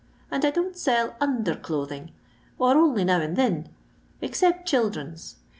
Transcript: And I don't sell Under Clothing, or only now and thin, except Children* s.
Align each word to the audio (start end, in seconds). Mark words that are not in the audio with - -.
And 0.31 0.43
I 0.43 0.49
don't 0.49 0.75
sell 0.75 1.15
Under 1.21 1.55
Clothing, 1.55 2.09
or 2.57 2.75
only 2.75 3.03
now 3.03 3.21
and 3.21 3.35
thin, 3.35 3.69
except 4.19 4.67
Children* 4.67 5.11
s. 5.11 5.35